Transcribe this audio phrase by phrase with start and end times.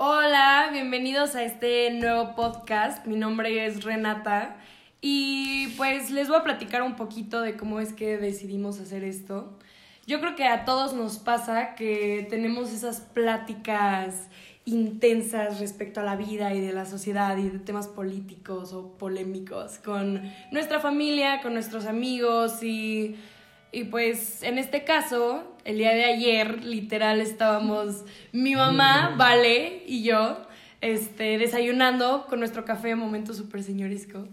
[0.00, 3.04] Hola, bienvenidos a este nuevo podcast.
[3.04, 4.56] Mi nombre es Renata
[5.00, 9.58] y pues les voy a platicar un poquito de cómo es que decidimos hacer esto.
[10.06, 14.28] Yo creo que a todos nos pasa que tenemos esas pláticas
[14.64, 19.78] intensas respecto a la vida y de la sociedad y de temas políticos o polémicos
[19.78, 20.22] con
[20.52, 23.16] nuestra familia, con nuestros amigos y,
[23.72, 30.02] y pues en este caso, el día de ayer literal estábamos mi mamá, Vale y
[30.02, 30.38] yo
[30.80, 34.26] este, desayunando con nuestro café, momento súper señorisco.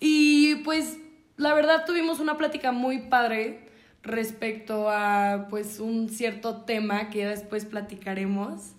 [0.00, 0.98] Y pues
[1.36, 3.68] la verdad tuvimos una plática muy padre
[4.02, 8.72] respecto a pues un cierto tema que ya después platicaremos.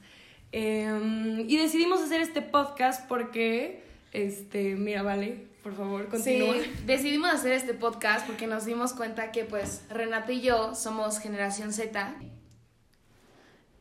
[0.51, 6.53] Em, y decidimos hacer este podcast porque, este, mira, vale, por favor, continúa.
[6.53, 11.17] Sí, decidimos hacer este podcast porque nos dimos cuenta que pues Renata y yo somos
[11.17, 12.13] generación Z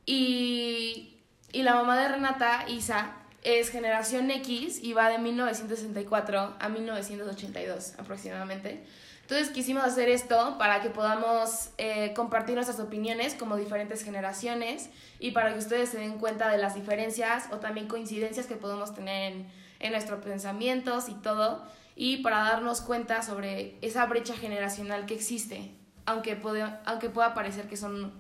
[0.07, 1.19] y,
[1.53, 7.99] y la mamá de Renata, Isa, es generación X y va de 1964 a 1982
[7.99, 8.83] aproximadamente.
[9.21, 15.33] Entonces quisimos hacer esto para que podamos eh, compartir nuestras opiniones como diferentes generaciones y
[15.33, 19.35] para que ustedes se den cuenta de las diferencias o también coincidencias que podemos tener
[19.35, 21.63] en, en nuestros pensamientos y todo
[21.95, 25.71] y para darnos cuenta sobre esa brecha generacional que existe,
[26.07, 28.11] aunque, puede, aunque pueda parecer que son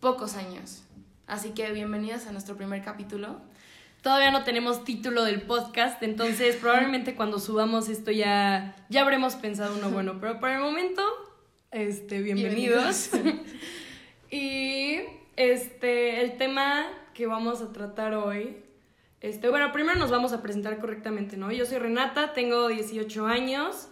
[0.00, 0.82] pocos años.
[1.28, 3.40] Así que bienvenidos a nuestro primer capítulo.
[4.02, 9.76] Todavía no tenemos título del podcast, entonces probablemente cuando subamos esto ya, ya habremos pensado
[9.78, 11.02] uno bueno, pero por el momento,
[11.70, 13.10] este, bienvenidos.
[14.30, 14.98] y
[15.36, 16.84] este, el tema
[17.14, 18.56] que vamos a tratar hoy,
[19.26, 21.50] este, bueno, primero nos vamos a presentar correctamente, ¿no?
[21.50, 23.88] Yo soy Renata, tengo 18 años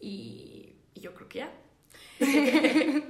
[0.00, 1.52] y, y yo creo que ya.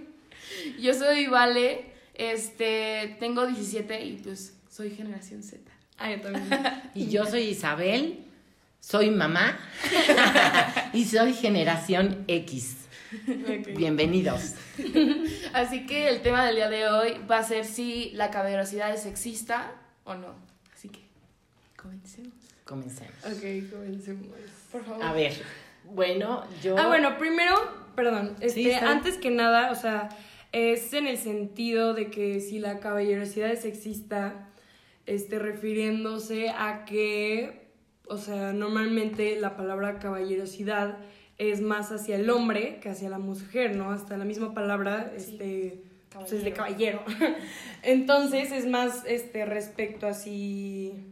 [0.81, 5.63] yo soy Vale, este, tengo 17 y pues soy generación Z.
[5.97, 6.49] Ah, yo también.
[6.95, 8.25] y yo soy Isabel,
[8.81, 9.61] soy mamá
[10.93, 12.79] y soy generación X.
[13.45, 13.75] Okay.
[13.77, 14.55] Bienvenidos.
[15.53, 19.03] Así que el tema del día de hoy va a ser si la caballerosidad es
[19.03, 19.73] sexista
[20.03, 20.52] o no.
[21.83, 22.33] Comencemos.
[22.65, 23.17] Comencemos.
[23.25, 24.29] Ok, comencemos.
[24.71, 25.03] Por favor.
[25.03, 25.33] A ver,
[25.85, 26.79] bueno, yo...
[26.79, 27.57] Ah, bueno, primero,
[27.97, 30.09] perdón, este, sí, antes que nada, o sea,
[30.53, 34.49] es en el sentido de que si la caballerosidad es sexista,
[35.07, 37.69] este, refiriéndose a que,
[38.07, 40.99] o sea, normalmente la palabra caballerosidad
[41.39, 43.91] es más hacia el hombre que hacia la mujer, ¿no?
[43.91, 45.83] Hasta la misma palabra, este,
[46.13, 47.03] pues es de caballero.
[47.83, 51.12] Entonces es más, este, respecto así, pues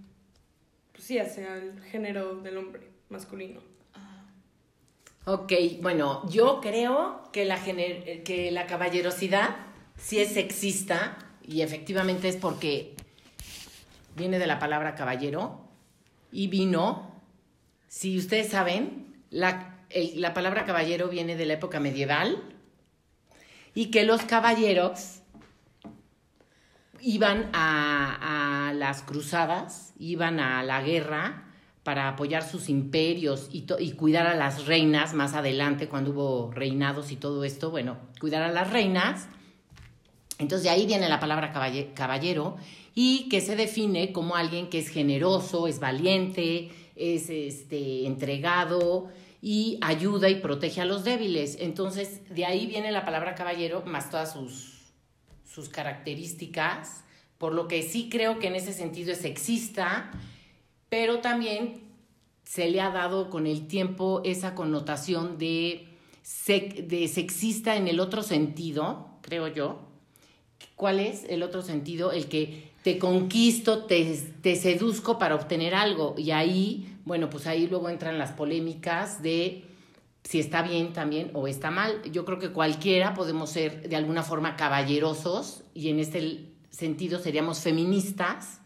[1.11, 3.61] sí, hacia el género del hombre masculino.
[5.25, 9.57] Ok, bueno, yo creo que la, que la caballerosidad
[9.97, 12.95] sí es sexista y efectivamente es porque
[14.17, 15.69] viene de la palabra caballero
[16.31, 17.21] y vino,
[17.89, 19.81] si ustedes saben, la,
[20.15, 22.41] la, palabra caballero viene de la época medieval
[23.75, 25.20] y que los caballeros
[27.03, 31.51] iban a, a las cruzadas, iban a la guerra
[31.83, 33.63] para apoyar sus imperios y,
[33.93, 38.53] cuidar a las reinas más adelante, cuando hubo reinados y todo esto, bueno, cuidar a
[38.53, 39.29] las reinas.
[40.39, 42.57] Entonces de ahí viene la palabra caballero
[42.95, 49.09] y que se define como alguien que es generoso, es valiente, es este, entregado
[49.43, 51.57] y ayuda y protege a los débiles.
[51.61, 54.70] Entonces, de ahí viene la palabra caballero, más todas sus,
[55.61, 57.05] sus características,
[57.37, 60.11] por lo que sí creo que en ese sentido es sexista,
[60.89, 61.83] pero también
[62.45, 65.87] se le ha dado con el tiempo esa connotación de,
[66.23, 69.81] sexista en el otro sentido, creo yo.
[70.77, 72.11] ¿Cuál es el otro sentido?
[72.11, 76.15] El que te conquisto, te, seduzco para obtener algo.
[76.17, 79.70] Y ahí, bueno, pues ahí luego entran las polémicas de
[80.25, 82.03] si está bien también o está mal.
[82.11, 87.61] Yo creo que cualquiera podemos ser de alguna forma caballerosos y en este sentido seríamos
[87.61, 88.61] feministas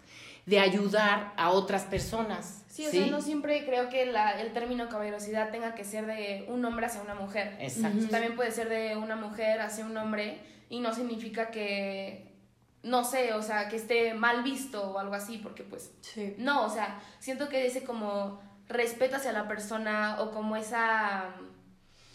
[0.47, 2.65] de ayudar a otras personas.
[2.69, 6.45] Sí, o sea, no siempre creo que la, el término caballerosidad tenga que ser de
[6.49, 7.57] un hombre hacia una mujer.
[7.61, 8.09] Exacto.
[8.09, 12.35] También puede ser de una mujer hacia un hombre y no significa que
[12.83, 16.35] no sé, o sea, que esté mal visto o algo así, porque pues sí.
[16.37, 21.31] no, o sea, siento que ese como respeto hacia la persona o como esa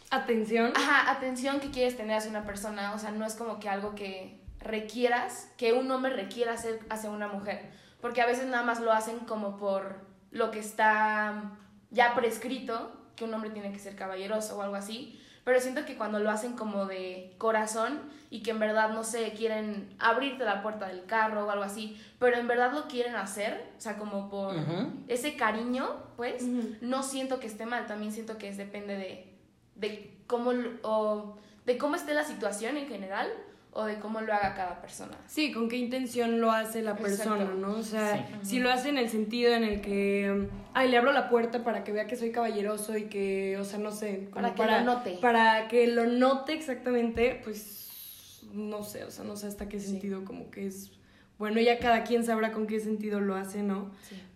[0.10, 0.74] atención.
[0.76, 3.96] Ajá, atención que quieres tener hacia una persona, o sea, no es como que algo
[3.96, 7.70] que requieras, que un hombre requiera hacer hacia una mujer,
[8.02, 11.52] porque a veces nada más lo hacen como por lo que está
[11.92, 15.96] ya prescrito, que un hombre tiene que ser caballeroso o algo así, pero siento que
[15.98, 18.00] cuando lo hacen como de corazón
[18.30, 22.00] y que en verdad, no sé, quieren abrirte la puerta del carro o algo así,
[22.20, 24.56] pero en verdad lo quieren hacer, o sea, como por
[25.08, 25.88] ese cariño,
[26.18, 26.44] pues,
[26.82, 29.34] no siento que esté mal, también siento que es depende de,
[29.76, 33.28] de cómo, lo- o de cómo esté la situación en general
[33.72, 35.16] o de cómo lo haga cada persona.
[35.28, 37.56] Sí, con qué intención lo hace la persona, Exacto.
[37.60, 37.76] ¿no?
[37.78, 38.50] O sea, Sí.
[38.50, 41.84] si lo hace en el sentido en el que, ay, le abro la puerta para
[41.84, 44.82] que vea que soy caballeroso y que, o sea, no sé, como Para que lo
[44.84, 45.18] note.
[45.22, 49.92] Para que lo note exactamente, pues, no sé, o sea, no sé hasta qué Sí.
[49.92, 50.92] sentido como que es,
[51.38, 53.92] bueno, ya cada quien sabrá con qué sentido lo hace, ¿no?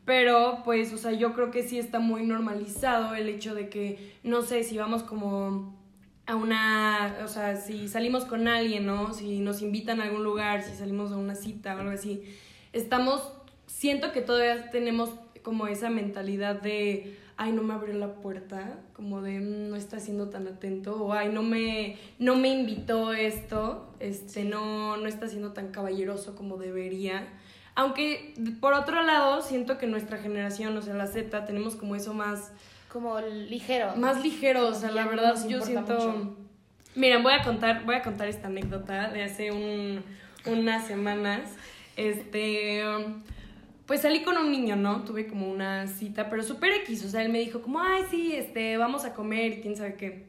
[0.06, 4.14] Pero, pues, o sea, yo creo que sí está muy normalizado el hecho de que,
[4.24, 5.82] no sé, si vamos como
[6.26, 9.14] a una, o sea, si salimos con alguien, ¿no?
[9.14, 12.24] Si nos invitan a algún lugar, si salimos a una cita o algo así,
[12.72, 13.32] estamos,
[13.68, 15.10] siento que todavía tenemos
[15.44, 20.00] como esa mentalidad de, ay, no me abrió la puerta, como de, "Mm, no está
[20.00, 25.28] siendo tan atento, o ay, no me, no me invitó esto, este, no, no está
[25.28, 27.28] siendo tan caballeroso como debería.
[27.76, 32.14] Aunque, por otro lado, siento que nuestra generación, o sea, la Z, tenemos como eso
[32.14, 32.52] más
[32.94, 33.96] Como ligero.
[33.98, 36.38] más ligero, o sea, la verdad yo siento mucho.
[36.96, 40.04] Miren, voy a contar, voy a contar esta anécdota de hace un-
[40.46, 41.42] unas semanas.
[41.98, 43.24] Este, um,
[43.88, 45.04] pues salí con un niño, ¿no?
[45.04, 48.34] Tuve como una cita, pero súper X, o sea, él me dijo como, "Ay, sí,
[48.36, 50.28] este, vamos a comer" y quién sabe qué.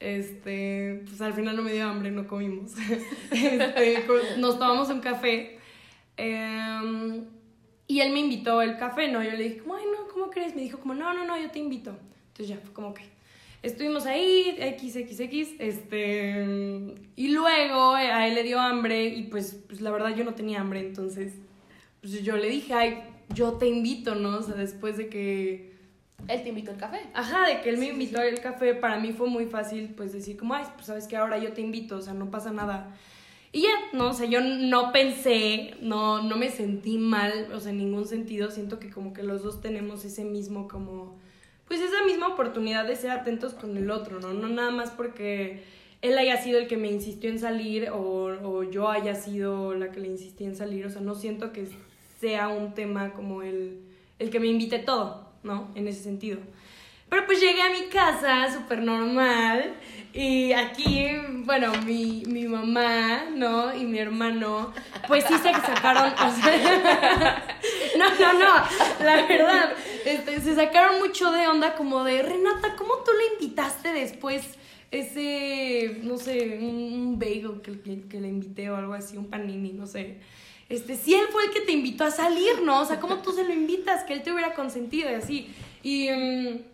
[0.00, 2.72] Este, pues al final no me dio hambre, no comimos.
[3.30, 4.06] Este,
[4.38, 5.58] nos tomamos un café.
[6.16, 7.24] em,
[7.90, 9.20] y él me invitó el café, ¿no?
[9.20, 10.54] Yo le dije, como, ay, no, ¿cómo crees?
[10.54, 11.90] Me dijo, como, no, no, no, yo te invito.
[12.28, 13.02] Entonces ya, fue como que
[13.64, 16.94] estuvimos ahí, XXX, este.
[17.16, 20.34] Y luego eh, a él le dio hambre y pues, pues la verdad yo no
[20.34, 21.32] tenía hambre, entonces.
[22.00, 23.02] Pues yo le dije, ay,
[23.34, 24.38] yo te invito, ¿no?
[24.38, 25.74] O sea, después de que.
[26.28, 27.00] Él te invitó al café.
[27.12, 30.12] Ajá, de que él me Sí, invitó al café, para mí fue muy fácil, pues
[30.12, 32.94] decir, como, ay, pues sabes que ahora yo te invito, o sea, no pasa nada.
[33.52, 37.72] Y ya, no, o sea, yo no pensé, no, no me sentí mal, o sea,
[37.72, 41.18] en ningún sentido, siento que como que los dos tenemos ese mismo, como,
[41.66, 44.32] pues esa misma oportunidad de ser atentos con el otro, ¿no?
[44.32, 45.64] No nada más porque
[46.00, 47.98] él haya sido el que me insistió en salir o,
[48.42, 51.66] o yo haya sido la que le insistí en salir, o sea, no siento que
[52.20, 53.80] sea un tema como el,
[54.20, 55.72] el que me invite todo, ¿no?
[55.74, 56.38] En ese sentido.
[57.08, 59.74] Pero pues llegué a mi casa, súper normal,
[60.12, 61.06] y aquí,
[61.44, 63.76] bueno, mi, mi mamá, ¿no?
[63.76, 64.72] Y mi hermano,
[65.06, 66.12] pues sí se sacaron,
[67.98, 69.72] no, no, no, la verdad,
[70.04, 74.42] este, se sacaron mucho de onda como de, Renata, ¿cómo tú le invitaste después
[74.90, 79.86] ese, no sé, un, bagel que, que, le invité o algo así, un panini, no
[79.86, 80.18] sé?
[80.68, 82.80] Este, si él fue el que te invitó a salir, ¿no?
[82.80, 84.02] O sea, ¿cómo tú se lo invitas?
[84.04, 85.54] Que él te hubiera consentido y así.
[85.84, 86.10] Y...
[86.10, 86.69] mm,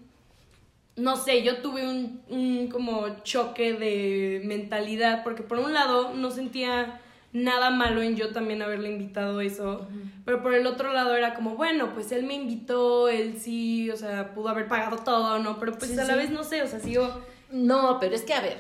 [0.96, 6.31] no sé, yo tuve un, un como choque de mentalidad, porque por un lado no
[6.31, 7.00] sentía
[7.32, 9.87] nada malo en yo también haberle invitado eso,
[10.25, 13.96] pero por el otro lado era como, bueno, pues él me invitó, él sí, o
[13.96, 15.58] sea, pudo haber pagado todo, ¿no?
[15.60, 16.19] Pero pues Sí, a la sí.
[16.19, 17.20] vez no sé, o sea, sigo...
[17.50, 18.56] No, pero es que a ver,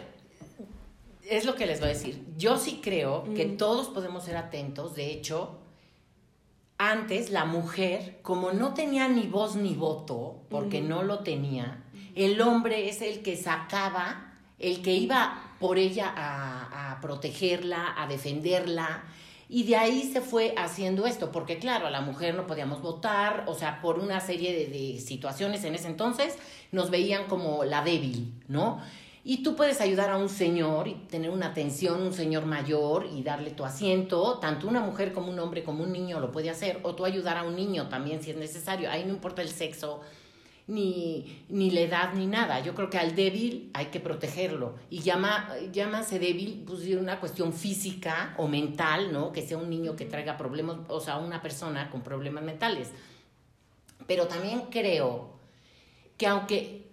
[1.28, 2.22] es lo que les voy a decir.
[2.36, 4.94] Yo sí creo que todos podemos ser atentos.
[4.94, 5.58] De hecho,
[6.78, 11.82] antes la mujer, como no tenía ni voz ni voto, porque no lo tenía,
[12.16, 19.04] el hombre es el que sacaba, el que iba por ella a, protegerla, a defenderla.
[19.48, 23.44] Y de ahí se fue haciendo esto, porque claro, a la mujer no podíamos votar,
[23.46, 26.36] o sea, por una serie de, de situaciones en ese entonces
[26.72, 28.80] nos veían como la débil, ¿no?
[29.22, 33.22] Y tú puedes ayudar a un señor y tener una atención, un señor mayor y
[33.22, 36.80] darle tu asiento, tanto una mujer como un hombre, como un niño lo puede hacer,
[36.82, 40.00] o tú ayudar a un niño también si es necesario, ahí no importa el sexo,
[40.68, 42.60] ni, ni la edad, ni nada.
[42.60, 44.74] Yo creo que al débil hay que protegerlo.
[44.90, 49.32] Y llama, llámase débil, pues de una cuestión física o mental, ¿no?
[49.32, 52.90] Que sea un niño que traiga problemas, o sea, una persona con problemas mentales.
[54.06, 55.36] Pero también creo
[56.16, 56.86] que aunque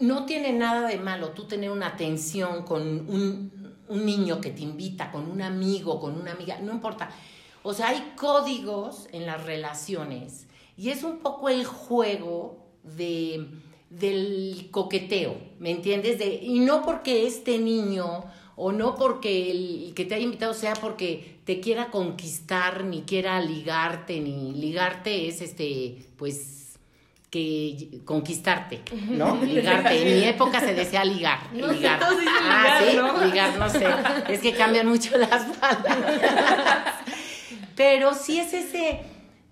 [0.00, 4.62] no tiene nada de malo tú tener una atención con un, un niño que te
[4.62, 7.08] invita, con un amigo, con una amiga, no importa.
[7.62, 13.46] O sea, hay códigos en las relaciones y es un poco el juego de,
[13.90, 16.18] del coqueteo, ¿me entiendes?
[16.18, 18.24] De, y no porque este niño
[18.56, 23.40] o no porque el que te haya invitado sea porque te quiera conquistar, ni quiera
[23.40, 26.64] ligarte, ni ligarte es este, pues
[27.34, 29.36] que conquistarte, ¿no?
[29.44, 30.00] Ligarte.
[30.00, 31.52] En mi época se decía ligar.
[31.52, 31.98] No, ligar.
[32.00, 33.24] ah, ligar, sí, ¿no?
[33.24, 33.88] ligar, no sé.
[34.28, 36.94] Es que cambian mucho las palabras.
[37.74, 39.00] Pero sí es ese,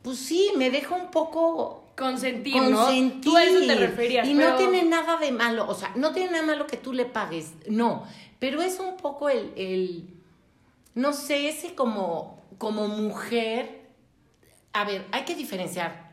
[0.02, 3.20] pues sí, me deja un poco consentir, ¿no?
[3.20, 4.28] Tú a eso te referías.
[4.28, 6.92] Y pero- no tiene nada de malo, o sea, no tiene nada malo que tú
[6.92, 8.04] le pagues, no,
[8.38, 10.08] pero es un poco el, el
[10.94, 13.88] no sé, ese como, como mujer,
[14.72, 16.12] a ver, hay que diferenciar.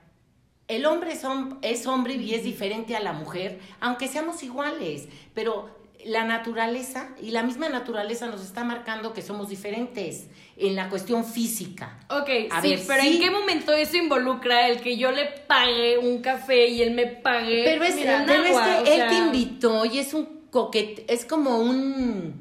[0.68, 5.08] El hombre es, hom- es hombre y es diferente a la mujer, aunque seamos iguales,
[5.34, 10.90] pero la naturaleza y la misma naturaleza nos está marcando que somos diferentes en la
[10.90, 12.00] cuestión física.
[12.10, 13.16] Ok, A sí, ver, pero sí.
[13.16, 17.06] ¿en qué momento eso involucra el que yo le pague un café y él me
[17.08, 18.66] pague Pero es, un pero es agua?
[18.66, 22.34] que O él sea, te invitó y es un coquete, es como un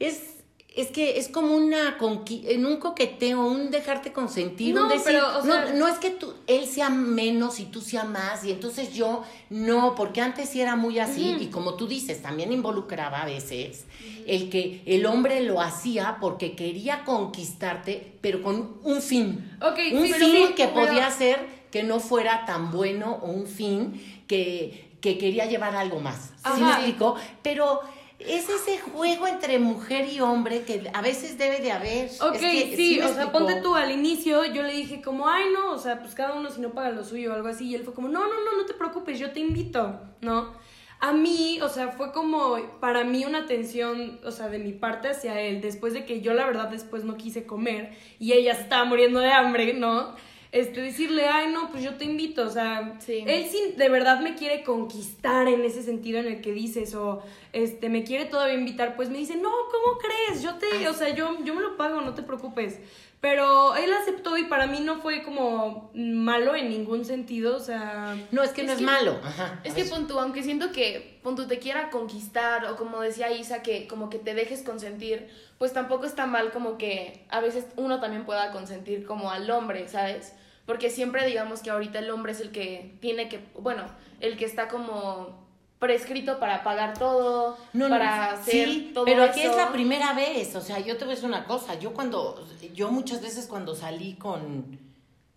[0.00, 0.37] es
[0.80, 1.96] es que es como una
[2.28, 5.98] en un coqueteo, un dejarte consentir, No, un decir, pero, o sea- no, no es
[5.98, 10.48] que tú, él sea menos y tú sea más, y entonces yo, no, porque antes
[10.50, 13.86] sí era muy así, y como tú dices, también involucraba a veces
[14.26, 19.50] el que el hombre lo hacía porque quería conquistarte, pero con un fin.
[19.60, 23.26] Ok, un sí, fin sí, que pero- podía ser que no fuera tan bueno o
[23.30, 26.30] un fin que, que quería llevar algo más.
[26.54, 27.14] ¿Sí me explico?
[27.42, 27.80] Pero
[28.18, 32.10] es ese juego entre mujer y hombre que a veces debe de haber.
[32.20, 35.44] Ok, Es que, sí, o sea, ponte tú al inicio, yo le dije como, ay,
[35.52, 37.74] no, o sea, pues cada uno si no paga lo suyo o algo así, y
[37.74, 40.52] él fue como, no, no, no, no te preocupes, yo te invito, ¿no?
[41.00, 45.08] A mí, o sea, fue como para mí una atención, o sea, de mi parte
[45.08, 48.84] hacia él, después de que yo la verdad después no quise comer y ella estaba
[48.84, 50.16] muriendo de hambre, ¿no?
[50.50, 53.22] Este, decirle, ay, no, pues yo te invito, o sea, Sí.
[53.26, 57.22] él sí de verdad me quiere conquistar en ese sentido en el que dices, o
[57.52, 60.42] este, me quiere todavía invitar, pues me dice, no, ¿cómo crees?
[60.42, 62.78] Yo te, o sea, yo, yo me lo pago, no te preocupes.
[63.20, 68.16] Pero él aceptó y para mí no fue como malo en ningún sentido, o sea...
[68.30, 69.18] No, es que no Es es que- malo.
[69.24, 69.60] Ajá.
[69.64, 73.32] Es que pon tú, aunque siento que pon tú te quiera conquistar o como decía
[73.32, 77.66] Isa, que como que te dejes consentir, pues tampoco está mal como que a veces
[77.76, 80.32] uno también pueda consentir como al hombre, ¿sabes?
[80.64, 83.82] Porque siempre digamos que ahorita el hombre es el que tiene que, bueno,
[84.20, 85.47] el que está como
[85.78, 89.52] prescrito para pagar todo, No, no, para hacer sí, todo pero aquí eso.
[89.52, 92.44] es la primera vez, o sea, yo te voy a decir una cosa, yo cuando,
[92.74, 94.78] yo muchas veces cuando salí con,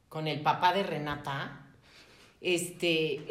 [0.09, 1.59] con el papá de Renata,
[2.41, 3.21] este,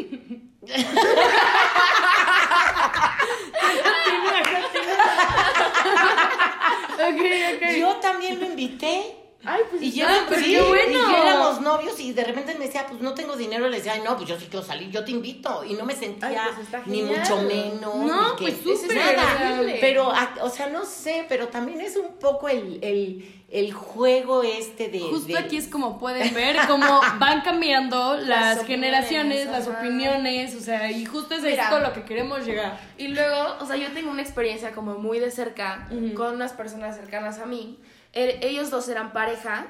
[7.78, 9.16] yo también lo invité.
[9.42, 10.90] Ay, pues Y ya, pero sí, qué bueno.
[11.08, 13.76] y ya éramos novios y de repente me decía, pues no tengo dinero, y le
[13.78, 15.64] decía, ay, no, pues yo sí quiero salir, yo te invito.
[15.64, 17.94] Y no me sentía Ay, pues ni mucho menos.
[17.94, 18.98] No, ni que- pues súper.
[18.98, 19.50] es nada.
[19.52, 19.78] increíble.
[19.80, 24.42] Pero, a- o sea, no sé, pero también es un poco el, el, el juego
[24.42, 25.00] este de...
[25.00, 30.60] Justo de- aquí es como pueden ver, cómo van cambiando las, generaciones, las opiniones, o
[30.60, 31.64] sea, y justo es Mira.
[31.64, 32.78] esto lo que queremos llegar.
[32.98, 36.96] Y luego, o sea, yo tengo una experiencia como muy de cerca con unas personas
[36.96, 37.78] cercanas a mí.
[38.12, 39.66] Ellos dos eran pareja.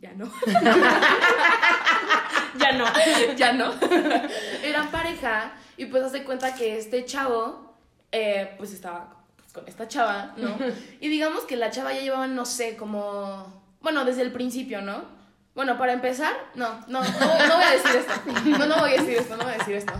[0.00, 0.30] Ya no.
[2.58, 2.84] Ya no.
[3.34, 3.72] ya no.
[4.62, 5.52] eran pareja.
[5.78, 7.74] Y pues hace cuenta que este chavo,
[8.12, 10.56] eh, pues estaba pues, con esta chava, ¿no?
[11.00, 13.62] Y digamos que la chava ya llevaba, no sé, como.
[13.80, 15.04] Bueno, desde el principio, ¿no?
[15.54, 18.12] Bueno, para empezar, no, no, no, no voy a decir esto.
[18.58, 19.94] No, no voy a decir esto, no voy a decir esto.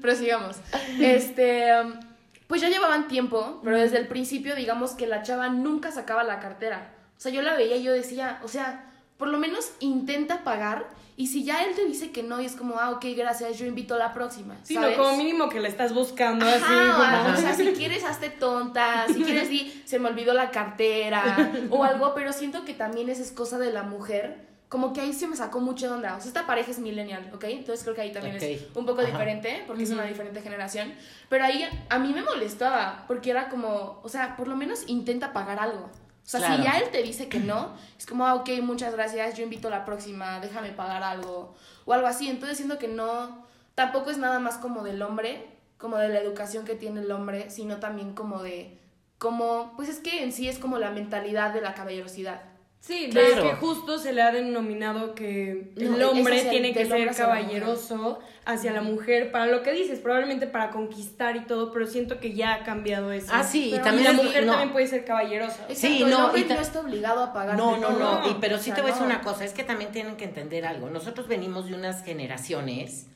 [0.00, 0.56] Pero sigamos.
[0.98, 1.78] Este.
[1.78, 2.07] um,
[2.48, 6.40] Pues ya llevaban tiempo, pero desde el principio, digamos que la chava nunca sacaba la
[6.40, 6.94] cartera.
[7.16, 10.88] O sea, yo la veía y yo decía, o sea, por lo menos intenta pagar.
[11.16, 13.66] Y si ya él te dice que no, y es como, ah, ok, gracias, yo
[13.66, 14.56] invito a la próxima.
[14.62, 14.96] Sí, ¿sabes?
[14.96, 16.62] no, como mínimo que la estás buscando así.
[16.64, 21.52] Ajá, o sea, si quieres hazte tonta, si quieres di, se me olvidó la cartera
[21.70, 25.12] o algo, pero siento que también esa es cosa de la mujer, como que ahí
[25.12, 26.16] se me sacó mucho de onda.
[26.16, 27.44] O sea, esta pareja es millennial, ¿ok?
[27.44, 28.76] Entonces creo que ahí también es Ok.
[28.76, 29.10] un poco Ajá.
[29.10, 30.92] diferente, porque es una diferente generación,
[31.30, 35.32] pero ahí a mí me molestaba, porque era como, o sea, por lo menos intenta
[35.32, 35.84] pagar algo.
[35.84, 36.56] O sea, Claro.
[36.56, 39.68] si ya él te dice que no, es como, ah, ok, muchas gracias, yo invito
[39.68, 41.54] a la próxima, déjame pagar algo,
[41.86, 42.28] o algo así.
[42.28, 45.46] Entonces siento que no, tampoco es nada más como del hombre,
[45.78, 48.78] como de la educación que tiene el hombre, sino también como de,
[49.16, 52.42] como, pues es que en sí es como la mentalidad de la caballerosidad.
[52.80, 53.28] Sí, Claro.
[53.28, 56.72] desde que justo se le ha denominado que No, el hombre es hacia el- tiene
[56.72, 61.70] que ser caballeroso hacia la mujer, para lo que dices, probablemente para conquistar y todo,
[61.72, 63.26] pero siento que ya ha cambiado eso.
[63.30, 64.52] Ah, sí, y también la es- mujer no.
[64.52, 65.66] también puede ser caballerosa.
[65.74, 67.56] Sí, Exacto, no, hombre y no está obligado a pagar.
[67.58, 69.14] No, no, no, y- pero O sí sea, te voy a decir no.
[69.14, 70.88] una cosa, es que también tienen que entender algo.
[70.88, 73.08] Nosotros venimos de unas generaciones,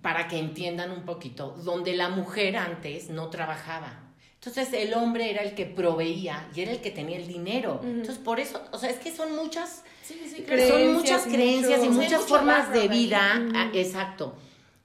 [0.00, 4.09] para que entiendan un poquito, donde la mujer antes no trabajaba.
[4.42, 7.80] Entonces el hombre era el que proveía y era el que tenía el dinero.
[7.84, 11.84] Entonces por eso, o sea, es que son muchas, Sí, sí, Creencias son muchas creencias
[11.84, 13.20] y mucho- muchas formas de vida,
[13.54, 14.34] ah, exacto.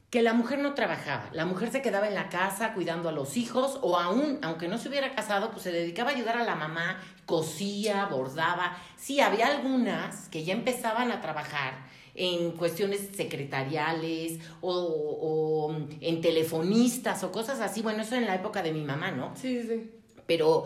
[0.10, 3.36] que la mujer no trabajaba, la mujer se quedaba en la casa cuidando a los
[3.38, 6.56] hijos o aún, aunque no se hubiera casado, pues se dedicaba a ayudar a la
[6.56, 8.78] mamá, cosía, bordaba.
[8.98, 11.74] Sí, había algunas que ya empezaban a trabajar
[12.16, 17.82] en cuestiones secretariales o, o en telefonistas o cosas así.
[17.82, 19.34] Bueno, eso en la época de mi mamá, ¿no?
[19.36, 19.92] Sí, sí.
[20.26, 20.66] Pero,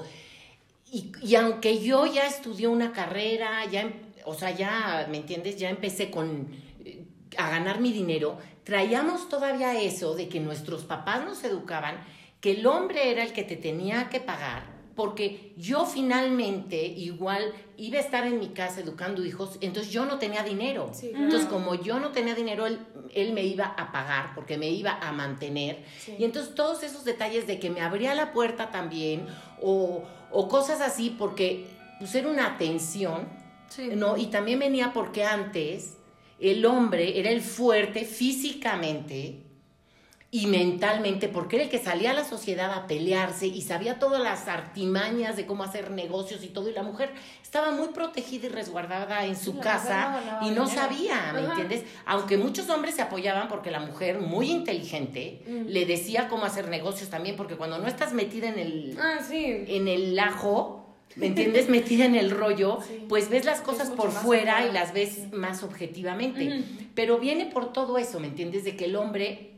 [0.91, 3.93] y, y aunque yo ya estudié una carrera, ya, em-
[4.25, 5.57] o sea, ya, ¿me entiendes?
[5.57, 6.49] Ya empecé con,
[6.85, 7.03] eh,
[7.37, 11.97] a ganar mi dinero, traíamos todavía eso de que nuestros papás nos educaban,
[12.41, 17.99] que el hombre era el que te tenía que pagar, porque yo finalmente igual iba
[17.99, 20.89] a estar en mi casa educando hijos, entonces yo no tenía dinero.
[20.93, 21.23] Sí, claro.
[21.23, 22.79] Entonces, como yo no tenía dinero, él,
[23.13, 25.85] él me iba a pagar, porque me iba a mantener.
[25.97, 26.15] Sí.
[26.19, 29.25] Y entonces todos esos detalles de que me abría la puerta también,
[29.61, 31.65] o, o cosas así, porque
[31.99, 33.29] pues era una atención,
[33.69, 33.91] Sí.
[33.95, 34.17] ¿no?
[34.17, 35.95] Y también venía porque antes
[36.41, 39.43] el hombre era el fuerte físicamente
[40.31, 44.21] y mentalmente, porque era el que salía a la sociedad a pelearse y sabía todas
[44.21, 47.09] las artimañas de cómo hacer negocios y todo, y la mujer
[47.41, 50.67] estaba muy protegida y resguardada en su la casa no y no dinero.
[50.67, 51.49] sabía, ¿me Ajá.
[51.49, 51.83] entiendes?
[52.05, 57.09] Aunque muchos hombres se apoyaban porque la mujer, muy inteligente, le decía cómo hacer negocios
[57.09, 59.43] también, porque cuando no estás metida en el, Ah, sí.
[59.67, 61.69] en el ajo, ¿me entiendes?
[61.69, 63.03] Metida en el rollo, Sí.
[63.09, 66.63] pues ves las cosas por fuera y las ves más objetivamente.
[66.93, 68.63] Pero viene por todo eso, ¿me entiendes?
[68.63, 69.55] De que el hombre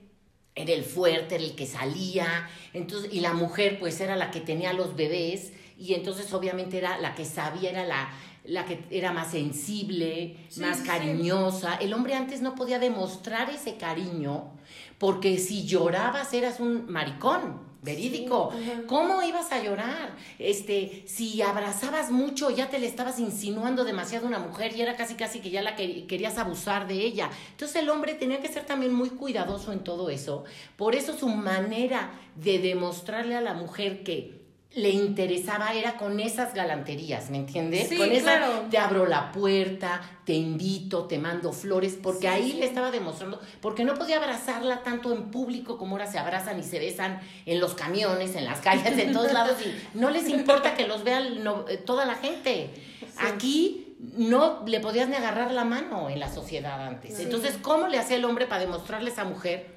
[0.55, 4.41] era el fuerte, era el que salía, entonces, y la mujer pues era la que
[4.41, 8.09] tenía los bebés, y entonces obviamente era la que sabía, era la,
[8.43, 10.83] la que era más sensible, Sí, más sí.
[10.85, 11.75] cariñosa.
[11.75, 14.51] El hombre antes no podía demostrar ese cariño,
[14.99, 17.70] porque si llorabas eras un maricón.
[17.81, 18.51] Verídico.
[18.87, 20.15] ¿Cómo ibas a llorar?
[20.37, 24.95] Este, si abrazabas mucho, ya te le estabas insinuando demasiado a una mujer y era
[24.95, 27.29] casi casi que ya la que- querías abusar de ella.
[27.51, 30.43] Entonces el hombre tenía que ser también muy cuidadoso en todo eso.
[30.75, 34.40] Por eso su manera de demostrarle a la mujer que
[34.73, 37.89] le interesaba era con esas galanterías, ¿me entiendes?
[37.89, 38.67] Sí, con esa claro.
[38.71, 43.83] te abro la puerta, te invito, te mando flores, porque ahí le estaba demostrando, porque
[43.83, 47.73] no podía abrazarla tanto en público como ahora se abrazan y se besan en los
[47.73, 51.67] camiones, en las calles, en todos lados, y no les importa que los vea no-
[51.67, 52.69] eh, toda la gente.
[53.17, 57.19] Aquí no le podías ni agarrar la mano en la sociedad antes.
[57.19, 59.67] Entonces, ¿cómo le hacía el hombre para demostrarle a esa mujer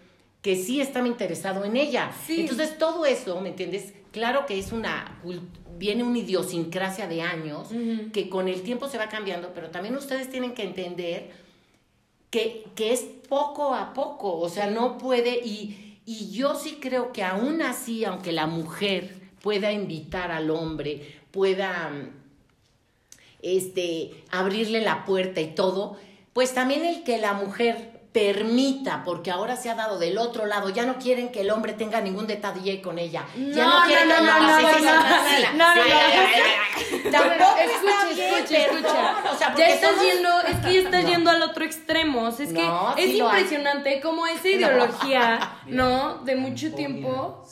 [0.40, 2.12] que sí estaba interesado en ella?
[2.26, 2.42] Sí.
[2.42, 3.92] Entonces, todo eso, ¿me entiendes?
[4.14, 5.20] Claro que es una
[5.76, 7.66] viene una idiosincrasia de años
[8.12, 11.32] que con el tiempo se va cambiando, pero también ustedes tienen que entender
[12.30, 17.12] que, que es poco a poco, o sea, no puede, y, y yo sí creo
[17.12, 21.90] que aún así, aunque la mujer pueda invitar al hombre, pueda
[23.42, 25.96] este, abrirle la puerta y todo,
[26.32, 30.68] pues también el que la mujer permita, porque ahora se ha dado del otro lado,
[30.70, 33.26] ya no quieren que el hombre tenga ningún detalle con ella.
[33.36, 34.78] ya No, quieren no, que no, no, no, no,
[35.52, 37.10] no, no.
[37.10, 39.16] Tampoco escucha, escucha, escucha.
[39.32, 41.08] o sea, ya estás somos- yendo, es que ya estás No.
[41.10, 42.22] yendo al otro extremo.
[42.22, 46.18] O sea, es No, que es sí impresionante cómo esa ideología, ¿no?
[46.24, 47.44] De mucho tiempo.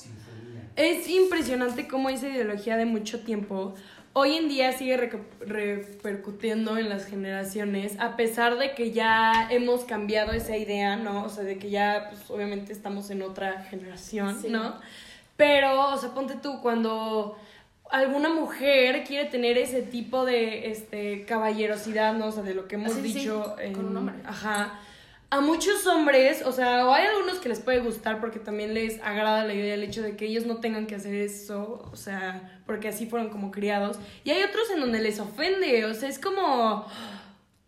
[0.76, 3.74] Es impresionante cómo esa ideología de mucho tiempo
[4.14, 4.96] hoy en día sigue
[5.40, 11.24] repercutiendo en las generaciones, a pesar de que ya hemos cambiado esa idea, ¿no?
[11.24, 14.48] O sea, de que ya, pues obviamente estamos en otra generación, Sí.
[14.48, 14.74] ¿no?
[15.36, 17.36] Pero, o sea, ponte tú, cuando
[17.90, 22.26] alguna mujer quiere tener ese tipo de este caballerosidad, ¿no?
[22.26, 24.14] O sea, de lo que hemos Ah, sí, dicho con en- un hombre.
[24.26, 24.78] Ajá.
[25.32, 29.00] A muchos hombres, o sea, o hay algunos que les puede gustar porque también les
[29.00, 32.60] agrada la idea del hecho de que ellos no tengan que hacer eso, o sea,
[32.66, 33.98] porque así fueron como criados.
[34.24, 36.84] Y hay otros en donde les ofende, o sea, es como,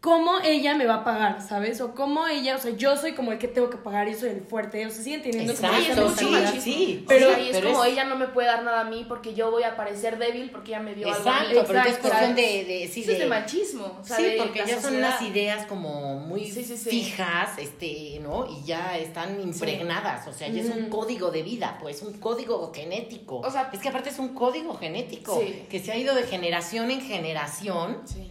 [0.05, 1.81] ¿cómo ella me va a pagar, sabes?
[1.81, 4.29] O cómo ella, o sea, yo soy como el que tengo que pagar y soy
[4.29, 6.61] el fuerte, o sea, siguen teniendo como Sí, es Exacto, mucho sí, machismo.
[6.61, 7.05] sí.
[7.09, 9.51] Pero, y es pero como ella no me puede dar nada a mí porque yo
[9.51, 11.19] voy a parecer débil porque ella me dio algo.
[11.19, 12.09] Exacto, pero es Exacto.
[12.11, 13.99] cuestión de, de, sí, Eso es de- de machismo.
[13.99, 16.91] o sea, Sí, de porque ya son unas ideas como muy Sí, sí, sí.
[16.91, 18.47] fijas, este, ¿no?
[18.47, 22.71] Y ya están impregnadas, o sea, ya es un código de vida, pues, un código
[22.75, 23.39] genético.
[23.39, 25.65] O sea- es que aparte es un código genético Sí.
[25.71, 28.31] que se ha ido de generación en generación Sí.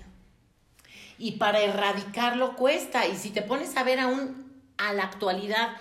[1.24, 3.08] Y para erradicarlo cuesta.
[3.08, 5.78] Y si te pones a ver aún a la actualidad,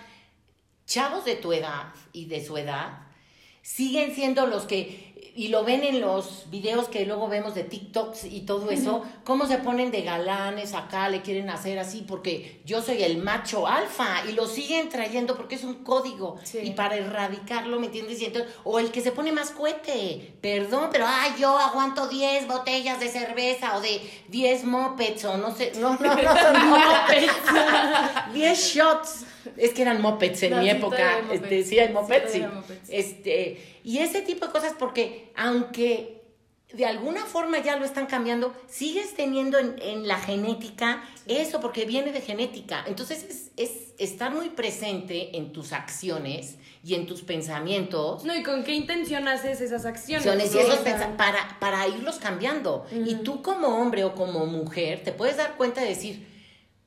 [0.86, 3.08] chavos de tu edad y de su edad,
[3.60, 8.24] siguen siendo los que, y lo ven en los videos que luego vemos de TikToks
[8.24, 12.82] y todo eso, cómo se ponen de galanes acá, le quieren hacer así, porque yo
[12.82, 16.58] soy el macho alfa, y lo siguen trayendo porque es un código, Sí.
[16.62, 18.20] y para erradicarlo, ¿me entiendes?
[18.20, 22.46] Y entonces, o el que se pone más cohete, perdón, pero ay, yo aguanto 10
[22.46, 27.32] botellas de cerveza, o de 10 mopeds, o no sé, no, no, no, son mopeds,
[28.34, 29.24] 10 shots,
[29.56, 31.20] Es que eran mopeds en No, mi sí, época.
[31.32, 32.40] Este, sí, hay mopeds, sí.
[32.40, 32.88] mopeds.
[32.88, 36.22] Este, y ese tipo de cosas, porque aunque
[36.72, 41.84] de alguna forma ya lo están cambiando, sigues teniendo en, en la genética eso, porque
[41.84, 42.84] viene de genética.
[42.86, 48.24] Entonces es, es estar muy presente en tus acciones y en tus pensamientos.
[48.24, 50.26] No, ¿y con qué intención haces esas acciones?
[51.16, 52.86] para, para irlos cambiando.
[53.06, 56.31] Y tú como hombre o como mujer te puedes dar cuenta de decir,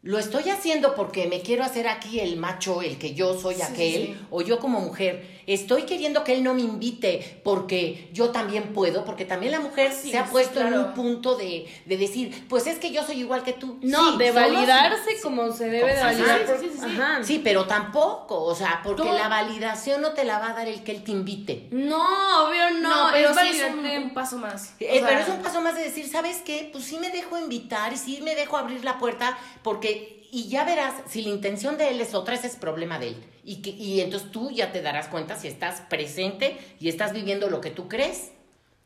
[0.05, 3.61] lo estoy haciendo porque me quiero hacer aquí el macho, el que yo soy Sí,
[3.63, 8.29] aquel, sí, o yo como mujer, estoy queriendo que él no me invite porque yo
[8.29, 11.67] también puedo, porque también la mujer Sí, se ha sí, puesto en un punto de,
[11.85, 13.77] de decir, pues es que yo soy igual que tú.
[13.81, 16.39] No, Sí, de validarse como se debe de validar.
[16.39, 16.85] Sí, por- sí, sí, sí.
[16.85, 17.23] Ajá.
[17.23, 20.83] Sí, pero tampoco, o sea, porque la validación no te la va a dar el
[20.83, 21.67] que él te invite.
[21.71, 22.89] No, obvio no.
[23.05, 24.73] No, pero es sí es un, un paso más.
[24.79, 26.69] Eh, sea, pero es un paso más de decir, ¿sabes qué?
[26.71, 30.63] Pues sí me dejo invitar y sí me dejo abrir la puerta porque, y ya
[30.63, 33.23] verás, si la intención de él es otra, ese es problema de él.
[33.45, 37.49] Y, que, y entonces tú ya te darás cuenta si estás presente y estás viviendo
[37.49, 38.31] lo que tú crees.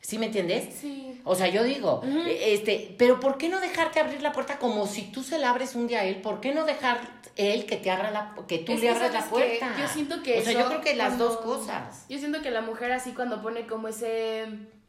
[0.02, 0.76] ¿Sí me entiendes?
[0.80, 1.22] Sí.
[1.24, 4.88] O sea, yo digo, eh, este, pero ¿por qué no dejarte abrir la puerta como
[4.88, 6.22] si tú se la abres un día a él?
[6.22, 7.00] ¿Por qué no dejar
[7.36, 9.76] él que te abra la, que tú Es le abras la puerta?
[9.80, 12.06] Yo siento que O sea, eso yo creo que las dos cosas.
[12.10, 14.46] Yo siento que la mujer así cuando pone como ese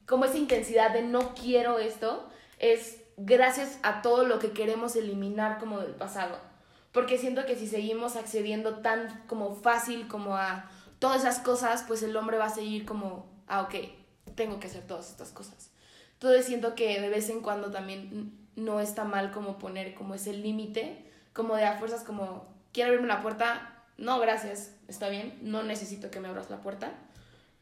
[0.07, 2.29] como esa intensidad de no quiero esto
[2.59, 6.39] es gracias a todo lo que queremos eliminar como del pasado.
[6.93, 12.03] Porque siento que si seguimos accediendo tan como fácil como a todas esas cosas, pues
[12.03, 13.75] el hombre va a seguir como, ah, ok,
[14.35, 15.71] tengo que hacer todas estas cosas.
[16.15, 20.33] Entonces siento que de vez en cuando también no está mal como poner como ese
[20.33, 25.63] límite, como de a fuerzas como, quiero abrirme la puerta, no, gracias, está bien, no
[25.63, 26.93] necesito que me abras la puerta,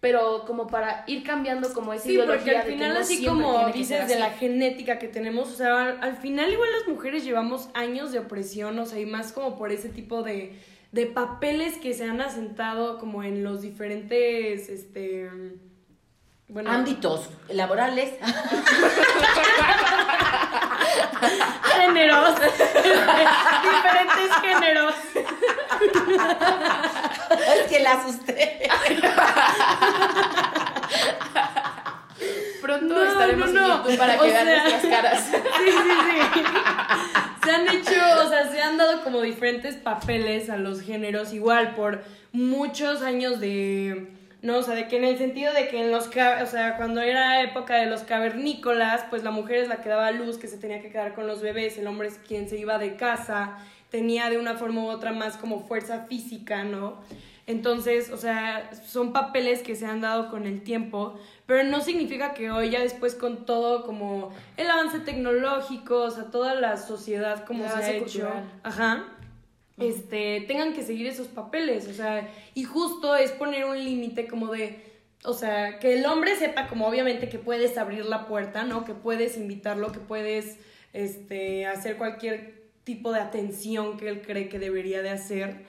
[0.01, 3.01] pero como para ir cambiando como esa Sí, ideología porque al de que final, no
[3.01, 6.89] así como dices de la genética que tenemos, o sea, al, al final igual las
[6.89, 10.57] mujeres llevamos años de opresión, o sea, y más como por ese tipo de,
[10.93, 15.31] de papeles que se han asentado como en los diferentes, este,
[16.49, 18.13] bueno, Ámbitos laborales.
[21.79, 24.95] géneros, diferentes géneros.
[27.63, 28.69] es que la asusté.
[32.61, 33.75] Pronto No, estaremos no, no.
[33.75, 35.29] en YouTube para O que vean sea- nuestras caras.
[35.33, 36.43] Sí, sí, sí.
[37.45, 41.75] Se han hecho, o sea, se han dado como diferentes papeles a los géneros, igual
[41.75, 44.13] por muchos años de.
[44.43, 46.09] No, o sea, de que en el sentido de que en los.
[46.09, 50.11] O sea, cuando era época de los cavernícolas, pues la mujer es la que daba
[50.11, 52.79] luz, que se tenía que quedar con los bebés, el hombre es quien se iba
[52.79, 53.57] de casa,
[53.91, 56.99] tenía de una forma u otra más como fuerza física, ¿no?
[57.47, 62.35] Entonces, o sea, son papeles que se han dado con el tiempo, pero no significa
[62.35, 67.47] que hoy ya después con todo como el avance tecnológico, o sea, toda la sociedad
[67.47, 68.29] como se ha hecho,
[68.63, 69.07] ajá,
[69.79, 74.53] este, tengan que seguir esos papeles, o sea, y justo es poner un límite como
[74.53, 74.85] de,
[75.25, 78.85] o sea, que el hombre sepa como obviamente que puedes abrir la puerta, ¿no?
[78.85, 80.59] Que puedes invitarlo, que puedes,
[80.93, 82.58] este, hacer cualquier
[82.89, 85.67] tipo de atención que él cree que debería de hacer,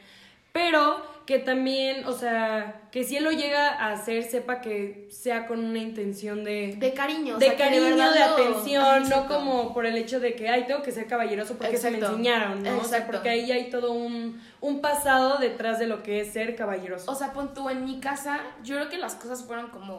[0.53, 5.45] pero que también, o sea, que si él lo llega a hacer, sepa que sea
[5.45, 6.77] con una intención de...
[6.77, 10.47] De cariño, o de sea, cariño, de, atención, no como por el hecho de que,
[10.47, 12.77] ay, tengo que ser caballeroso porque se me enseñaron, ¿no?
[12.79, 16.55] O sea, porque ahí hay todo un, un pasado detrás de lo que es ser
[16.55, 17.11] caballeroso.
[17.11, 19.97] O sea, pon tú en mi casa, yo creo que las cosas fueron como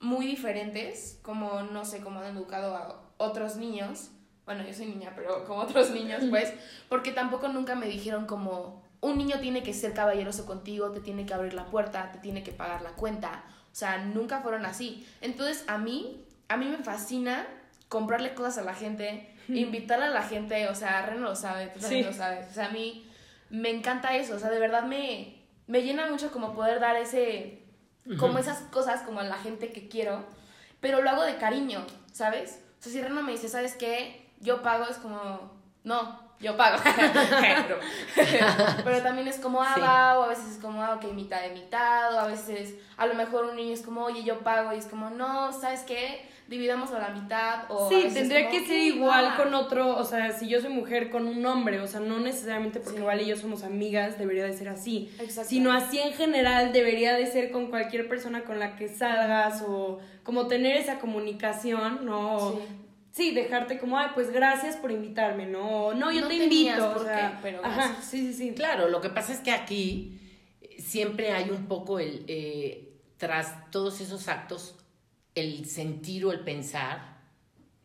[0.00, 4.10] muy diferentes, como no sé, como han educado a otros niños.
[4.50, 6.52] Bueno, yo soy niña, pero como otros niños, pues,
[6.88, 11.24] porque tampoco nunca me dijeron como un niño tiene que ser caballeroso contigo, te tiene
[11.24, 13.44] que abrir la puerta, te tiene que pagar la cuenta.
[13.70, 15.06] O sea, nunca fueron así.
[15.20, 17.46] Entonces, a mí, a mí me fascina
[17.88, 21.78] comprarle cosas a la gente, invitar a la gente, o sea, Reno lo sabe, tú
[21.78, 22.10] también Sí.
[22.10, 22.50] lo sabes.
[22.50, 23.08] O sea, a mí
[23.50, 27.62] me encanta eso, o sea, de verdad me, me llena mucho como poder dar ese,
[28.18, 30.24] como esas cosas como a la gente que quiero,
[30.80, 32.60] pero lo hago de cariño, ¿sabes?
[32.80, 34.19] O sea, si Reno me dice, ¿sabes qué?
[34.40, 35.50] Yo pago, es como,
[35.84, 36.78] no, yo pago.
[38.84, 39.80] pero, también es como, ah, Sí.
[39.80, 43.06] va, o a veces es como, ah, ok, mitad de mitad, o a veces a
[43.06, 46.26] lo mejor un niño es como, oye, yo pago, y es como, no, ¿sabes qué?
[46.48, 49.36] Dividamos a la mitad, o Sí, tendría como, que ser "Ok, igual va".
[49.36, 52.80] con otro, o sea, si yo soy mujer con un hombre, o sea, no necesariamente
[52.80, 53.04] porque Sí.
[53.04, 55.14] Vale y yo somos amigas, debería de ser así.
[55.20, 55.48] Exacto.
[55.48, 60.00] Sino así en general debería de ser con cualquier persona con la que salgas o
[60.24, 62.50] como tener esa comunicación, ¿no?
[62.50, 62.58] Sí.
[63.12, 65.86] Sí, dejarte como, ay, pues gracias por invitarme, ¿no?
[65.86, 68.04] O, No, yo No te tenías invito, por o sea, qué, pero ajá, gracias.
[68.06, 68.54] sí, sí, sí.
[68.54, 70.18] Claro, lo que pasa es que aquí
[70.60, 74.76] eh, siempre hay un poco el, eh, tras todos esos actos,
[75.34, 77.18] el sentir o el pensar,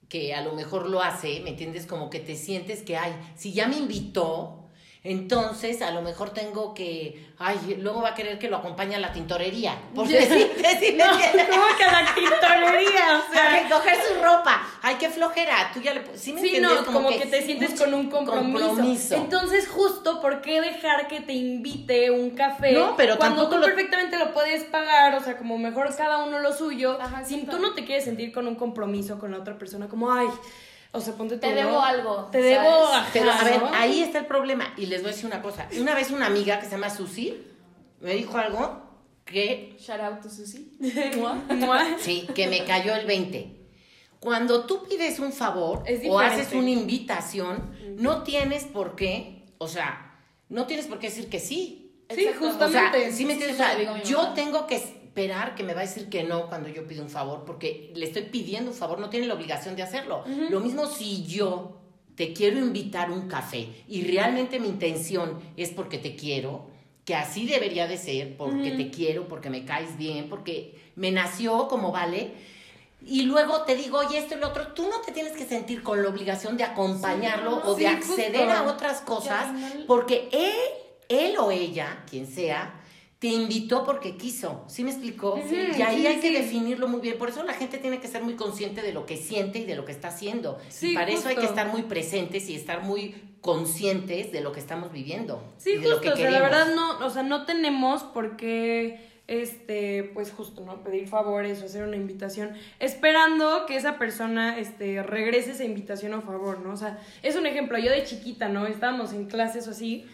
[0.09, 1.87] que a lo mejor lo hace, ¿me entiendes?
[1.87, 4.64] Como que te sientes que, ay, si ya me invitó,
[5.07, 8.99] Entonces, a lo mejor tengo que, ay, luego va a querer que lo acompañe a
[8.99, 9.77] la tintorería.
[9.93, 11.47] Por si me No, entiendes?
[11.47, 13.05] ¿cómo que a la tintorería?
[13.13, 14.61] O a sea, recoger su ropa.
[14.81, 15.69] Ay, qué flojera.
[15.75, 18.67] Tú ya le ¿Sí me Sí, no, como, que, te sientes con un compromiso.
[18.67, 19.15] compromiso.
[19.15, 22.71] Entonces, justo, ¿por qué dejar que te invite un café?
[22.71, 26.39] No, pero cuando tú lo- perfectamente lo puedes pagar, o sea, como mejor cada uno
[26.39, 27.51] lo suyo, Ajá, exacto.
[27.51, 30.27] tú no te quieres sentir con un compromiso con la otra persona, como, ay,
[30.95, 31.55] o sea, ponte tú, Te ¿no?
[31.55, 32.89] debo algo, Te debo, ¿sabes?
[32.95, 33.69] ajá, Pero a ver, ¿no?
[33.73, 34.73] ahí está el problema.
[34.77, 35.67] Y les voy a decir una cosa.
[35.79, 37.41] Una vez una amiga que se llama Susi
[38.01, 38.81] me dijo algo
[39.25, 40.77] que, Shout out to Susi.
[41.99, 43.51] Sí, que me cayó el 20.
[44.19, 50.19] Cuando tú pides un favor o haces una invitación, no tienes por qué, o sea,
[50.49, 51.81] no tienes por qué decir que sí.
[52.09, 52.45] Sí, Exacto.
[52.65, 53.11] O sea, justamente.
[53.11, 53.59] ¿sí me entiendes?
[53.59, 56.85] O sea, yo tengo que esperar que me va a decir que no cuando yo
[56.85, 60.25] pido un favor, porque le estoy pidiendo un favor, no tiene la obligación de hacerlo.
[60.49, 61.77] Lo mismo si yo
[62.15, 66.67] te quiero invitar un café y realmente mi intención es porque te quiero,
[67.05, 71.69] que así debería de ser, porque te quiero, porque me caes bien, porque me nació
[71.69, 72.33] como vale.
[73.05, 75.81] Y luego te digo, oye, esto y lo otro, tú no te tienes que sentir
[75.81, 78.51] con la obligación de acompañarlo o de acceder justo.
[78.51, 79.47] a otras cosas,
[79.87, 80.55] porque él,
[81.07, 82.81] él o ella, quien sea,
[83.25, 84.63] te invitó porque quiso.
[84.67, 85.39] ¿Sí me explicó?
[85.49, 87.17] Y ahí sí, hay que definirlo muy bien.
[87.17, 89.75] Por eso la gente tiene que ser muy consciente de lo que siente y de
[89.75, 90.59] lo que está haciendo.
[90.79, 94.59] Y para eso hay que estar muy presentes y estar muy conscientes de lo que
[94.59, 95.41] estamos viviendo.
[95.57, 98.03] Sí, y de lo justo, que o sea, la verdad no, o sea, no tenemos
[98.03, 100.83] por qué, este, pues justo, ¿no?
[100.83, 106.21] Pedir favores o hacer una invitación, esperando que esa persona, este, regrese esa invitación o
[106.21, 106.73] favor, ¿no?
[106.73, 108.67] O sea, es un ejemplo, yo de chiquita, ¿no?
[108.67, 110.05] Estábamos en clases o así,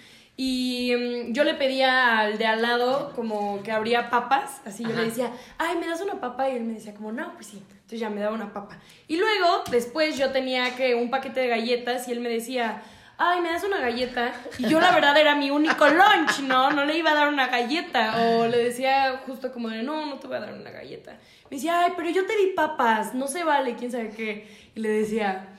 [0.43, 4.89] y mm, yo le pedía al de al lado como que abría papas, así yo
[4.89, 6.49] le decía, ay, ¿me das una papa?
[6.49, 7.63] Y él me decía como, no, pues sí.
[7.69, 8.79] Entonces ya me daba una papa.
[9.07, 12.81] Y luego, después yo tenía que un paquete de galletas y él me decía,
[13.19, 14.33] ay, ¿me das una galleta?
[14.57, 16.71] Y yo la verdad era mi único lunch, ¿no?
[16.71, 18.15] No le iba a dar una galleta.
[18.23, 21.19] O le decía justo como de, no, no te voy a dar una galleta.
[21.51, 24.71] Me decía, ay, pero yo te di papas, no se vale, quién sabe qué.
[24.73, 25.49] Y le decía,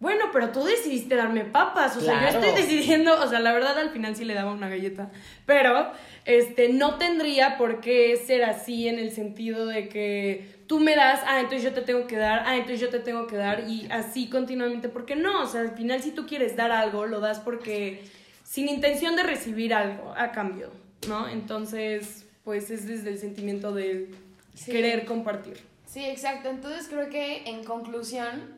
[0.00, 3.76] bueno, pero tú decidiste darme papas, o sea, yo estoy decidiendo, o sea, la verdad
[3.78, 5.10] al final sí le daba una galleta,
[5.46, 5.90] pero
[6.24, 11.20] este no tendría por qué ser así en el sentido de que tú me das,
[11.26, 13.88] ah, entonces yo te tengo que dar, ah, entonces yo te tengo que dar y
[13.90, 17.40] así continuamente, porque no, o sea, al final si tú quieres dar algo, lo das
[17.40, 18.04] porque
[18.44, 20.70] sin intención de recibir algo a cambio,
[21.08, 21.28] ¿no?
[21.28, 24.10] Entonces, pues es desde el sentimiento de
[24.54, 24.72] Sí.
[24.72, 25.56] querer compartir.
[25.86, 26.48] Sí, exacto.
[26.50, 28.57] Entonces creo que en conclusión,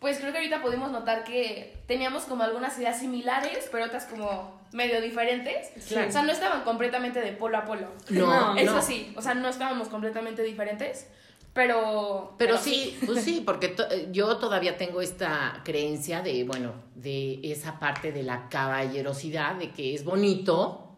[0.00, 4.58] pues creo que ahorita pudimos notar que teníamos como algunas ideas similares, pero otras como
[4.72, 5.70] medio diferentes.
[5.88, 6.08] Claro.
[6.08, 7.86] O sea, no estaban completamente de polo a polo.
[8.08, 8.82] No, Eso no.
[8.82, 11.06] sí, o sea, no estábamos completamente diferentes,
[11.52, 12.34] pero...
[12.38, 17.78] Pero sí, pues sí, porque to- yo todavía tengo esta creencia de, bueno, de esa
[17.78, 20.96] parte de la caballerosidad, de que es bonito,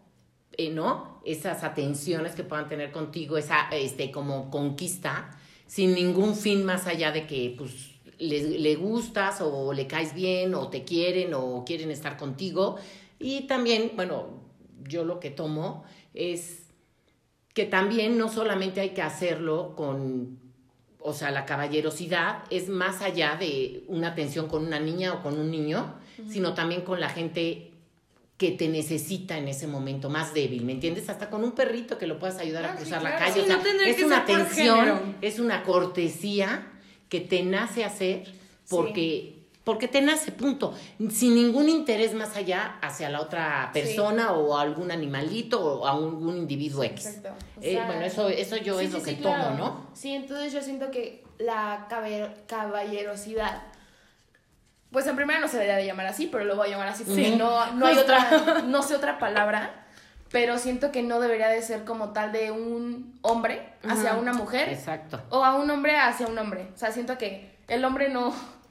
[0.56, 1.20] eh, ¿no?
[1.24, 5.30] Esas atenciones que puedan tener contigo, esa, este, como conquista,
[5.66, 7.91] sin ningún fin más allá de que, pues,
[8.22, 12.76] le, le gustas o le caes bien o te quieren o quieren estar contigo.
[13.18, 14.42] Y también, bueno,
[14.88, 16.66] yo lo que tomo es
[17.54, 20.38] que también no solamente hay que hacerlo con,
[20.98, 25.38] o sea, la caballerosidad es más allá de una atención con una niña o con
[25.38, 25.94] un niño,
[26.28, 27.72] sino también con la gente
[28.38, 31.08] que te necesita en ese momento más débil, ¿me entiendes?
[31.08, 33.34] Hasta con un perrito que lo puedas ayudar a Ah, sí, cruzar la calle.
[33.34, 36.71] Sí, o sea, no tendría es que una atención, es una cortesía
[37.12, 38.24] que te nace hacer
[38.70, 39.38] porque...
[39.64, 40.74] Porque te nace, punto.
[41.10, 45.90] Sin ningún interés más allá hacia la otra persona o a algún animalito o a
[45.92, 47.06] algún individuo X.
[47.06, 47.28] Exacto.
[47.58, 49.56] O Eh, bueno, eso, eso yo sí, es sí, lo que sí, tomo, claro.
[49.58, 49.86] ¿no?
[49.92, 51.86] Sí, entonces yo siento que la
[52.48, 53.62] caballerosidad,
[54.90, 57.04] pues en primera no se debería de llamar así, pero lo voy a llamar así
[57.04, 59.81] porque no, no hay otra, no sé otra palabra,
[60.32, 64.68] pero siento que no debería de ser como tal de un hombre hacia una mujer
[64.70, 65.20] Exacto.
[65.30, 66.68] o a un hombre hacia un hombre.
[66.74, 68.32] O sea, siento que el hombre no...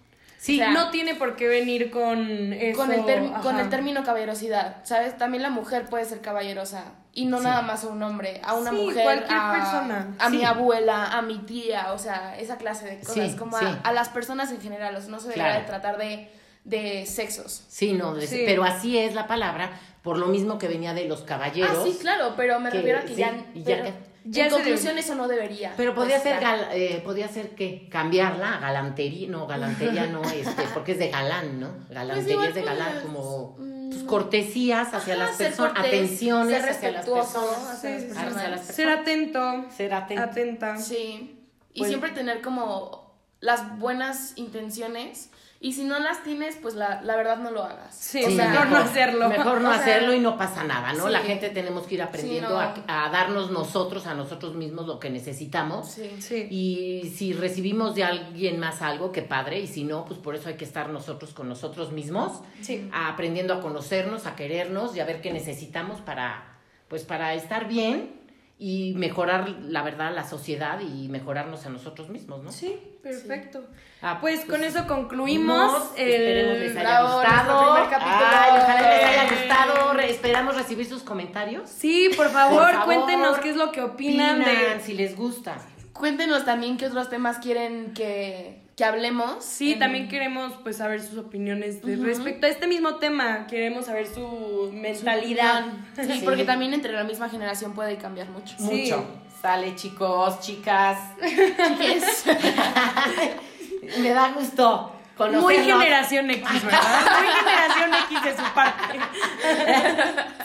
[0.42, 2.76] Sí, O sea, no tiene por qué venir con eso.
[2.80, 5.16] con, el con el término caballerosidad, ¿sabes?
[5.16, 7.44] También la mujer puede ser caballerosa y no Sí.
[7.44, 10.08] nada más a un hombre, a una Sí, mujer, cualquier a, persona.
[10.18, 13.92] a mi abuela, a mi tía, o sea, esa clase de cosas, como a, a
[13.94, 15.60] las personas en general, o sea, no se debería Claro.
[15.62, 16.32] de tratar de,
[16.64, 17.64] de sexos.
[17.68, 18.44] Sí, no, de- Sí.
[18.46, 19.72] pero así es la palabra,
[20.04, 21.78] por lo mismo que venía de los caballeros.
[21.80, 23.94] Ah, sí, claro, pero me que- refiero a que sí, ya, y pero ya-
[24.26, 25.74] ya en conclusión eso no debería.
[25.78, 30.22] Pero podía Pues, ser, gal- eh, podía ser que cambiarla a galantería, no, galantería no,
[30.34, 31.70] este, porque es de galán, ¿no?
[31.90, 33.56] Galantería igual es de galán, como
[33.90, 37.58] pues, cortesías hacia Ajá, las personas, cortés, atenciones ser hacia las personas.
[37.70, 38.14] hacia Sí, las sí, sí.
[38.14, 38.36] personas.
[38.38, 39.66] Hacia las Ser atento.
[39.76, 40.24] Ser atento.
[40.24, 40.78] Atenta.
[40.78, 41.38] Sí.
[41.74, 45.30] Y Pues- siempre tener como las buenas intenciones
[45.64, 47.94] Y si no las tienes, pues la, la verdad no lo hagas.
[47.96, 49.30] Sí, O sea, mejor no hacerlo.
[49.30, 51.06] Mejor no O sea, hacerlo y no pasa nada, ¿no?
[51.06, 51.12] sí.
[51.12, 52.60] La gente tenemos que ir aprendiendo Sí, no.
[52.92, 55.92] a, a darnos nosotros, a nosotros mismos lo que necesitamos.
[55.92, 56.10] Sí.
[56.20, 56.48] Sí.
[56.50, 59.60] Y si recibimos de alguien más algo, qué padre.
[59.60, 62.90] Y si no, pues por eso hay que estar nosotros con nosotros mismos, Sí.
[62.92, 68.20] aprendiendo a conocernos, a querernos y a ver qué necesitamos para, pues para estar bien
[68.64, 72.52] y mejorar, la verdad, la sociedad y mejorarnos a nosotros mismos, ¿no?
[72.52, 73.64] Sí, perfecto.
[74.04, 76.08] Ah, Pues con eso concluimos el...
[76.12, 77.62] Esperemos les haya Bravo, gustado.
[77.62, 78.28] nuestro primer capítulo.
[78.32, 79.94] Ay, ojalá les haya gustado.
[79.94, 81.70] Re- esperamos recibir sus comentarios.
[81.72, 84.84] Sí, por favor, Por favor, cuéntenos qué es lo que opinan, Opinan, de...
[84.84, 85.58] si les gusta.
[85.94, 89.46] Cuéntenos también qué otros temas quieren que, que hablemos.
[89.46, 93.46] Sí, En- también queremos pues saber sus opiniones de respecto a este mismo tema.
[93.46, 95.66] Queremos saber su mentalidad.
[95.96, 96.22] Sí, Sí.
[96.26, 98.56] porque también entre la misma generación puede cambiar mucho.
[98.58, 98.64] Sí.
[98.92, 99.06] Mucho.
[99.40, 100.98] Sale, chicos, chicas.
[101.22, 102.26] Chiques.
[104.02, 105.44] Me da gusto conocerlos.
[105.44, 107.22] Muy generación X, ¿verdad?
[107.22, 109.00] Muy generación X de su parte.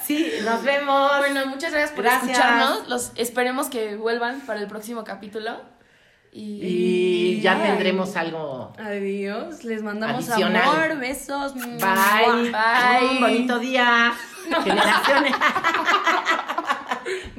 [0.04, 1.10] Sí, nos vemos.
[1.20, 2.32] Bueno, muchas gracias por Gracias.
[2.32, 2.86] escucharnos.
[2.88, 5.56] Los esperemos que vuelvan para el próximo capítulo.
[6.38, 7.62] Y, Y ya Bye.
[7.68, 8.70] tendremos algo.
[8.78, 10.62] Adiós, les mandamos Adicional.
[10.68, 11.54] amor, besos.
[11.54, 12.50] Bye.
[12.52, 13.08] Bye.
[13.12, 14.12] Un bonito día.
[14.64, 15.34] Generaciones.